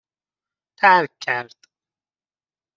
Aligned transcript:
ترک 0.77 1.11
کرد 1.19 1.55